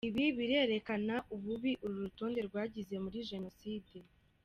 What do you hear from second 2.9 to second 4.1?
muri Jenoside.